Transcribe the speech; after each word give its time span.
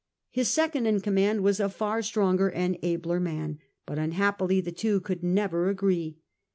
His 0.31 0.49
second 0.49 0.87
in 0.87 0.99
command 1.01 1.41
was 1.41 1.59
a 1.59 1.69
far 1.69 2.01
stronger 2.01 2.49
and 2.49 2.75
abler 2.81 3.19
man, 3.19 3.59
but 3.85 3.99
unhappily 3.99 4.59
the 4.59 4.71
two 4.71 4.99
could 4.99 5.21
never 5.21 5.69
agree. 5.69 6.17